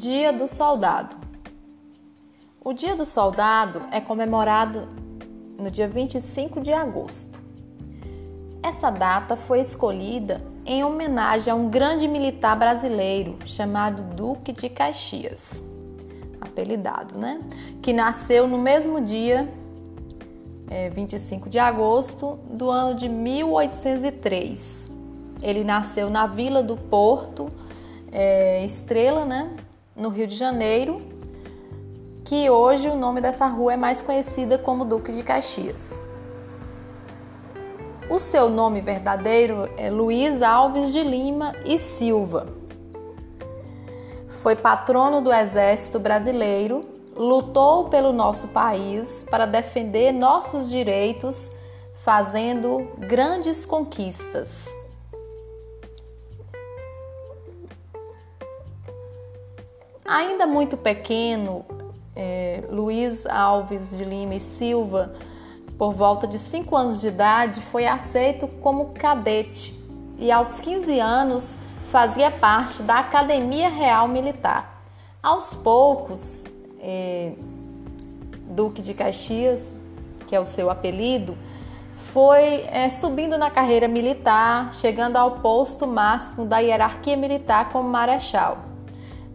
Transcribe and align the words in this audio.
Dia 0.00 0.32
do 0.32 0.46
Soldado. 0.46 1.16
O 2.64 2.72
Dia 2.72 2.94
do 2.94 3.04
Soldado 3.04 3.82
é 3.90 4.00
comemorado 4.00 4.88
no 5.58 5.72
dia 5.72 5.88
25 5.88 6.60
de 6.60 6.72
agosto. 6.72 7.42
Essa 8.62 8.90
data 8.90 9.36
foi 9.36 9.58
escolhida 9.58 10.40
em 10.64 10.84
homenagem 10.84 11.52
a 11.52 11.56
um 11.56 11.68
grande 11.68 12.06
militar 12.06 12.56
brasileiro 12.56 13.38
chamado 13.44 14.14
Duque 14.14 14.52
de 14.52 14.68
Caxias, 14.68 15.64
apelidado, 16.40 17.18
né? 17.18 17.40
Que 17.82 17.92
nasceu 17.92 18.46
no 18.46 18.56
mesmo 18.56 19.00
dia, 19.00 19.52
é, 20.70 20.90
25 20.90 21.50
de 21.50 21.58
agosto 21.58 22.38
do 22.48 22.70
ano 22.70 22.94
de 22.94 23.08
1803. 23.08 24.88
Ele 25.42 25.64
nasceu 25.64 26.08
na 26.08 26.28
Vila 26.28 26.62
do 26.62 26.76
Porto, 26.76 27.48
é, 28.12 28.64
Estrela, 28.64 29.24
né? 29.24 29.56
No 29.98 30.08
Rio 30.08 30.26
de 30.28 30.36
Janeiro, 30.36 31.02
que 32.24 32.48
hoje 32.48 32.88
o 32.88 32.94
nome 32.94 33.20
dessa 33.20 33.46
rua 33.46 33.72
é 33.72 33.76
mais 33.76 34.00
conhecida 34.00 34.56
como 34.56 34.84
Duque 34.84 35.12
de 35.12 35.24
Caxias. 35.24 35.98
O 38.08 38.18
seu 38.18 38.48
nome 38.48 38.80
verdadeiro 38.80 39.68
é 39.76 39.90
Luiz 39.90 40.40
Alves 40.40 40.92
de 40.92 41.02
Lima 41.02 41.54
e 41.64 41.78
Silva. 41.78 42.46
Foi 44.40 44.54
patrono 44.54 45.20
do 45.20 45.32
Exército 45.32 45.98
Brasileiro, 45.98 46.80
lutou 47.16 47.88
pelo 47.88 48.12
nosso 48.12 48.46
país 48.48 49.26
para 49.28 49.46
defender 49.46 50.12
nossos 50.12 50.70
direitos, 50.70 51.50
fazendo 52.04 52.88
grandes 52.98 53.66
conquistas. 53.66 54.68
Ainda 60.08 60.46
muito 60.46 60.74
pequeno, 60.74 61.66
é, 62.16 62.64
Luiz 62.70 63.26
Alves 63.26 63.94
de 63.94 64.06
Lima 64.06 64.36
e 64.36 64.40
Silva, 64.40 65.12
por 65.76 65.92
volta 65.92 66.26
de 66.26 66.38
5 66.38 66.74
anos 66.74 67.02
de 67.02 67.08
idade, 67.08 67.60
foi 67.60 67.86
aceito 67.86 68.48
como 68.48 68.94
cadete 68.94 69.78
e 70.16 70.32
aos 70.32 70.60
15 70.60 70.98
anos 70.98 71.58
fazia 71.90 72.30
parte 72.30 72.82
da 72.82 73.00
Academia 73.00 73.68
Real 73.68 74.08
Militar. 74.08 74.82
Aos 75.22 75.54
poucos, 75.54 76.42
é, 76.80 77.34
Duque 78.48 78.80
de 78.80 78.94
Caxias, 78.94 79.70
que 80.26 80.34
é 80.34 80.40
o 80.40 80.46
seu 80.46 80.70
apelido, 80.70 81.36
foi 82.14 82.62
é, 82.72 82.88
subindo 82.88 83.36
na 83.36 83.50
carreira 83.50 83.86
militar, 83.86 84.72
chegando 84.72 85.18
ao 85.18 85.32
posto 85.42 85.86
máximo 85.86 86.46
da 86.46 86.60
hierarquia 86.60 87.14
militar 87.14 87.68
como 87.68 87.86
marechal. 87.86 88.77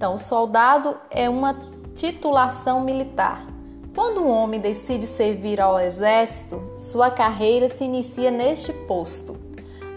Então, 0.00 0.14
o 0.14 0.18
soldado 0.18 0.96
é 1.10 1.28
uma 1.28 1.54
titulação 1.94 2.80
militar. 2.80 3.46
Quando 3.94 4.22
um 4.22 4.30
homem 4.30 4.58
decide 4.58 5.06
servir 5.06 5.60
ao 5.60 5.78
exército, 5.78 6.58
sua 6.78 7.10
carreira 7.10 7.68
se 7.68 7.84
inicia 7.84 8.30
neste 8.30 8.72
posto. 8.72 9.36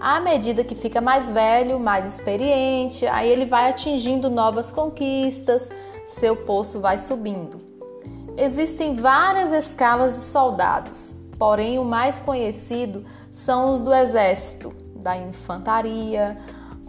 À 0.01 0.19
medida 0.19 0.61
que 0.61 0.75
fica 0.75 0.99
mais 0.99 1.31
velho, 1.31 1.79
mais 1.79 2.03
experiente, 2.03 3.07
aí 3.07 3.29
ele 3.29 3.45
vai 3.45 3.69
atingindo 3.69 4.29
novas 4.29 4.73
conquistas, 4.73 5.69
seu 6.05 6.35
posto 6.35 6.81
vai 6.81 6.99
subindo. 6.99 7.61
Existem 8.35 8.95
várias 8.95 9.53
escalas 9.53 10.15
de 10.15 10.21
soldados, 10.23 11.15
porém 11.39 11.79
o 11.79 11.85
mais 11.85 12.19
conhecido 12.19 13.05
são 13.31 13.73
os 13.73 13.81
do 13.81 13.93
exército, 13.93 14.73
da 14.97 15.15
infantaria, 15.15 16.35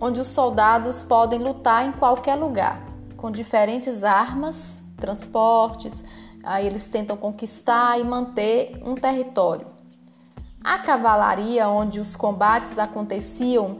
onde 0.00 0.20
os 0.20 0.26
soldados 0.26 1.04
podem 1.04 1.38
lutar 1.38 1.86
em 1.86 1.92
qualquer 1.92 2.34
lugar 2.34 2.92
com 3.24 3.30
diferentes 3.30 4.04
armas, 4.04 4.76
transportes, 4.98 6.04
aí 6.42 6.66
eles 6.66 6.86
tentam 6.86 7.16
conquistar 7.16 7.98
e 7.98 8.04
manter 8.04 8.78
um 8.84 8.94
território. 8.94 9.66
A 10.62 10.80
cavalaria, 10.80 11.66
onde 11.66 12.00
os 12.00 12.14
combates 12.14 12.78
aconteciam 12.78 13.78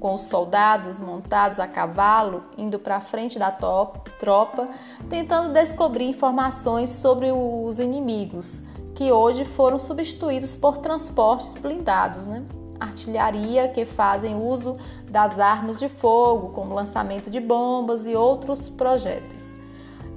com 0.00 0.14
os 0.14 0.22
soldados 0.22 0.98
montados 0.98 1.60
a 1.60 1.66
cavalo, 1.66 2.44
indo 2.56 2.78
para 2.78 2.96
a 2.96 3.00
frente 3.00 3.38
da 3.38 3.50
tropa, 3.50 4.66
tentando 5.10 5.52
descobrir 5.52 6.08
informações 6.08 6.88
sobre 6.88 7.30
os 7.30 7.78
inimigos, 7.78 8.62
que 8.94 9.12
hoje 9.12 9.44
foram 9.44 9.78
substituídos 9.78 10.56
por 10.56 10.78
transportes 10.78 11.52
blindados, 11.52 12.26
né? 12.26 12.46
Artilharia 12.80 13.68
que 13.68 13.84
fazem 13.84 14.36
uso 14.36 14.76
das 15.08 15.38
armas 15.38 15.78
de 15.78 15.88
fogo, 15.88 16.50
como 16.50 16.74
lançamento 16.74 17.30
de 17.30 17.40
bombas 17.40 18.06
e 18.06 18.14
outros 18.14 18.68
projéteis. 18.68 19.56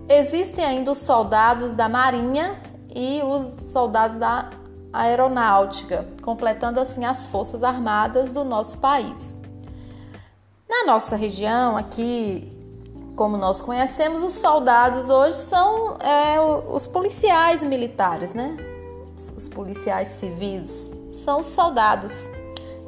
Existem 0.08 0.66
ainda 0.66 0.92
os 0.92 0.98
soldados 0.98 1.74
da 1.74 1.88
Marinha 1.88 2.60
e 2.94 3.22
os 3.24 3.68
soldados 3.72 4.16
da 4.16 4.50
Aeronáutica, 4.92 6.08
completando 6.24 6.80
assim 6.80 7.06
as 7.06 7.28
forças 7.28 7.62
armadas 7.62 8.32
do 8.32 8.44
nosso 8.44 8.80
país. 8.80 9.36
Na 10.68 10.86
nossa 10.86 11.16
região, 11.16 11.78
aqui, 11.78 12.52
como 13.16 13.38
nós 13.38 13.62
conhecemos, 13.62 14.24
os 14.24 14.34
soldados 14.34 15.10
hoje 15.10 15.38
são 15.38 15.98
é, 16.00 16.40
os 16.42 16.88
policiais 16.88 17.64
militares, 17.64 18.34
né? 18.34 18.58
Os 19.36 19.48
policiais 19.48 20.08
civis 20.08 20.90
são 21.12 21.42
os 21.42 21.48
soldados 21.48 22.30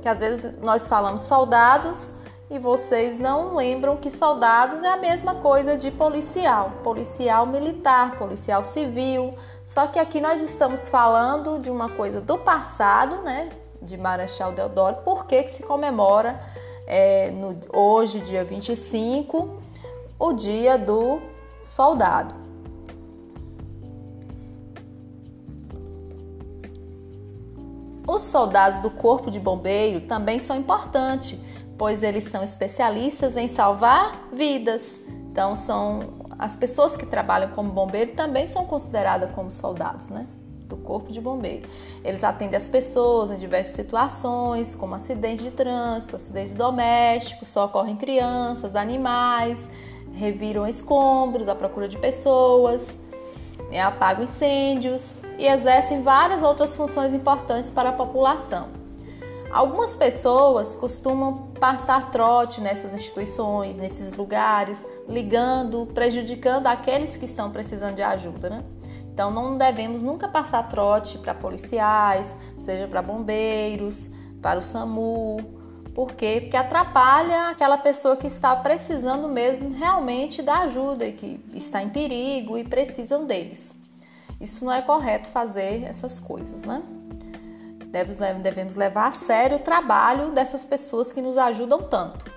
que 0.01 0.09
às 0.09 0.19
vezes 0.19 0.57
nós 0.59 0.87
falamos 0.87 1.21
soldados 1.21 2.11
e 2.49 2.59
vocês 2.59 3.17
não 3.17 3.55
lembram 3.55 3.95
que 3.95 4.11
soldados 4.11 4.83
é 4.83 4.87
a 4.87 4.97
mesma 4.97 5.35
coisa 5.35 5.77
de 5.77 5.89
policial, 5.89 6.73
policial 6.83 7.45
militar, 7.45 8.17
policial 8.17 8.65
civil. 8.65 9.33
Só 9.63 9.87
que 9.87 9.97
aqui 9.97 10.19
nós 10.19 10.41
estamos 10.41 10.87
falando 10.87 11.59
de 11.59 11.69
uma 11.69 11.89
coisa 11.91 12.19
do 12.19 12.37
passado, 12.37 13.21
né? 13.21 13.51
De 13.81 13.97
Marechal 13.97 14.51
Deodoro, 14.51 14.97
porque 15.05 15.43
que 15.43 15.49
se 15.49 15.63
comemora 15.63 16.41
é, 16.85 17.31
no, 17.31 17.57
hoje, 17.71 18.19
dia 18.19 18.43
25, 18.43 19.61
o 20.19 20.33
dia 20.33 20.77
do 20.77 21.19
soldado. 21.63 22.35
Os 28.11 28.23
soldados 28.23 28.79
do 28.79 28.89
Corpo 28.89 29.31
de 29.31 29.39
Bombeiro 29.39 30.01
também 30.01 30.37
são 30.37 30.57
importantes, 30.57 31.39
pois 31.77 32.03
eles 32.03 32.25
são 32.25 32.43
especialistas 32.43 33.37
em 33.37 33.47
salvar 33.47 34.27
vidas. 34.33 34.99
Então, 35.31 35.55
são 35.55 36.27
as 36.37 36.53
pessoas 36.53 36.97
que 36.97 37.05
trabalham 37.05 37.51
como 37.51 37.71
bombeiro 37.71 38.11
também 38.11 38.47
são 38.47 38.65
consideradas 38.65 39.31
como 39.31 39.49
soldados, 39.49 40.09
né? 40.09 40.25
Do 40.67 40.75
Corpo 40.75 41.09
de 41.09 41.21
Bombeiro. 41.21 41.69
Eles 42.03 42.21
atendem 42.21 42.57
as 42.57 42.67
pessoas 42.67 43.31
em 43.31 43.37
diversas 43.37 43.75
situações, 43.75 44.75
como 44.75 44.93
acidente 44.93 45.43
de 45.43 45.51
trânsito, 45.51 46.17
acidente 46.17 46.53
doméstico, 46.53 47.45
socorrem 47.45 47.95
crianças, 47.95 48.75
animais, 48.75 49.69
reviram 50.11 50.67
escombros 50.67 51.47
à 51.47 51.55
procura 51.55 51.87
de 51.87 51.97
pessoas 51.97 52.97
né, 53.71 53.81
apagam 53.81 54.25
incêndios 54.25 55.21
e 55.37 55.47
exercem 55.47 56.01
várias 56.01 56.43
outras 56.43 56.75
funções 56.75 57.13
importantes 57.13 57.71
para 57.71 57.89
a 57.89 57.93
população. 57.93 58.69
Algumas 59.51 59.95
pessoas 59.95 60.75
costumam 60.75 61.49
passar 61.59 62.09
trote 62.11 62.61
nessas 62.61 62.93
instituições, 62.93 63.77
nesses 63.77 64.13
lugares, 64.13 64.87
ligando, 65.07 65.87
prejudicando 65.93 66.67
aqueles 66.67 67.17
que 67.17 67.25
estão 67.25 67.51
precisando 67.51 67.95
de 67.95 68.01
ajuda, 68.01 68.49
né? 68.49 68.63
Então 69.13 69.29
não 69.29 69.57
devemos 69.57 70.01
nunca 70.01 70.29
passar 70.29 70.63
trote 70.69 71.17
para 71.17 71.33
policiais, 71.33 72.33
seja 72.59 72.87
para 72.87 73.01
bombeiros, 73.01 74.09
para 74.41 74.57
o 74.57 74.61
SAMU, 74.61 75.60
por 75.93 76.13
quê? 76.13 76.39
Porque 76.41 76.57
atrapalha 76.57 77.49
aquela 77.49 77.77
pessoa 77.77 78.15
que 78.15 78.27
está 78.27 78.55
precisando 78.55 79.27
mesmo 79.27 79.73
realmente 79.73 80.41
da 80.41 80.59
ajuda 80.59 81.05
e 81.05 81.13
que 81.13 81.39
está 81.53 81.83
em 81.83 81.89
perigo 81.89 82.57
e 82.57 82.63
precisam 82.63 83.25
deles. 83.25 83.75
Isso 84.39 84.63
não 84.63 84.71
é 84.71 84.81
correto 84.81 85.29
fazer 85.29 85.83
essas 85.83 86.19
coisas, 86.19 86.63
né? 86.63 86.81
Devemos 88.41 88.75
levar 88.75 89.09
a 89.09 89.11
sério 89.11 89.57
o 89.57 89.59
trabalho 89.59 90.31
dessas 90.31 90.63
pessoas 90.63 91.11
que 91.11 91.21
nos 91.21 91.37
ajudam 91.37 91.83
tanto. 91.83 92.31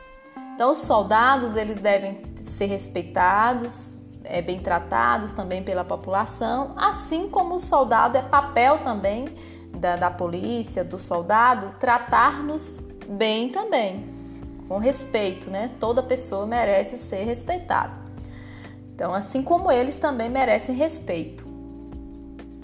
Então, 0.55 0.73
os 0.73 0.79
soldados 0.79 1.55
eles 1.55 1.79
devem 1.79 2.23
ser 2.45 2.67
respeitados, 2.67 3.97
é, 4.25 4.43
bem 4.43 4.61
tratados 4.61 5.33
também 5.33 5.63
pela 5.63 5.85
população, 5.85 6.75
assim 6.77 7.29
como 7.29 7.55
o 7.55 7.61
soldado 7.61 8.19
é 8.19 8.23
papel 8.23 8.79
também 8.79 9.27
da, 9.77 9.97
da 9.97 10.11
polícia, 10.11 10.85
do 10.85 10.99
soldado, 10.99 11.75
tratar-nos 11.79 12.81
bem 13.09 13.51
também, 13.51 14.05
com 14.69 14.79
respeito, 14.79 15.51
né? 15.51 15.71
Toda 15.79 16.03
pessoa 16.03 16.47
merece 16.47 16.97
ser 16.99 17.25
respeitada. 17.25 17.99
Então, 18.95 19.13
assim 19.13 19.43
como 19.43 19.71
eles 19.71 19.99
também 19.99 20.31
merecem 20.31 20.75
respeito. 20.75 21.45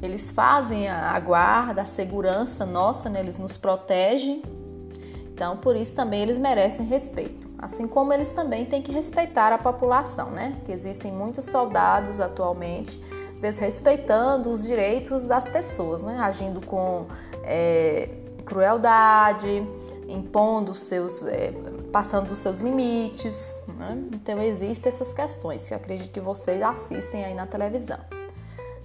Eles 0.02 0.30
fazem 0.30 0.88
a 0.88 1.18
guarda, 1.20 1.82
a 1.82 1.86
segurança 1.86 2.64
nossa, 2.64 3.10
né? 3.10 3.20
eles 3.20 3.36
nos 3.36 3.56
protegem. 3.56 4.42
Então, 5.34 5.56
por 5.56 5.76
isso 5.76 5.94
também 5.94 6.22
eles 6.22 6.38
merecem 6.38 6.86
respeito, 6.86 7.48
assim 7.58 7.88
como 7.88 8.12
eles 8.12 8.30
também 8.30 8.66
têm 8.66 8.82
que 8.82 8.92
respeitar 8.92 9.52
a 9.52 9.58
população, 9.58 10.30
né? 10.30 10.56
Que 10.66 10.72
existem 10.72 11.10
muitos 11.10 11.46
soldados 11.46 12.20
atualmente 12.20 13.02
desrespeitando 13.40 14.50
os 14.50 14.62
direitos 14.62 15.26
das 15.26 15.48
pessoas, 15.48 16.02
né? 16.02 16.18
Agindo 16.20 16.64
com 16.64 17.06
é, 17.42 18.10
crueldade, 18.44 19.66
impondo 20.12 20.74
seus, 20.74 21.24
é, 21.24 21.52
passando 21.92 22.28
dos 22.28 22.38
seus 22.38 22.60
limites. 22.60 23.58
Né? 23.68 24.02
Então 24.12 24.40
existem 24.42 24.90
essas 24.90 25.12
questões 25.12 25.66
que 25.66 25.74
eu 25.74 25.78
acredito 25.78 26.10
que 26.10 26.20
vocês 26.20 26.60
assistem 26.62 27.24
aí 27.24 27.34
na 27.34 27.46
televisão. 27.46 27.98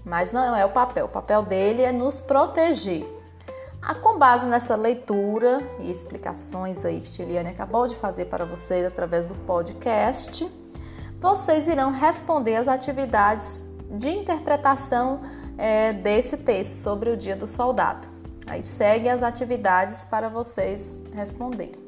Mas 0.04 0.32
não 0.32 0.56
é 0.56 0.64
o 0.66 0.70
papel. 0.70 1.06
O 1.06 1.10
papel 1.10 1.42
dele 1.44 1.82
é 1.82 1.92
nos 1.92 2.22
proteger. 2.22 3.06
Ah, 3.82 3.94
com 3.94 4.18
base 4.18 4.46
nessa 4.46 4.76
leitura 4.76 5.62
e 5.80 5.92
explicações 5.92 6.84
aí 6.84 7.02
que 7.02 7.12
Tiliane 7.12 7.50
acabou 7.50 7.88
de 7.88 7.96
fazer 7.96 8.26
para 8.26 8.44
vocês 8.44 8.84
através 8.86 9.26
do 9.26 9.36
podcast, 9.36 10.52
vocês 11.20 11.68
irão 11.68 11.92
responder 11.92 12.56
as 12.56 12.68
atividades 12.68 13.62
de 13.92 14.10
interpretação 14.10 15.22
é, 15.58 15.94
desse 15.94 16.36
texto 16.36 16.82
sobre 16.82 17.12
o 17.12 17.18
Dia 17.18 17.36
do 17.36 17.46
Soldado. 17.46 18.08
Aí 18.48 18.62
segue 18.62 19.10
as 19.10 19.24
atividades 19.24 20.04
para 20.04 20.30
vocês 20.30 20.96
responderem. 21.14 21.85